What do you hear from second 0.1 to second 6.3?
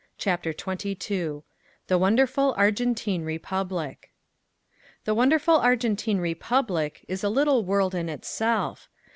CHAPTER XXII THE WONDERFUL ARGENTINE REPUBLIC The wonderful Argentine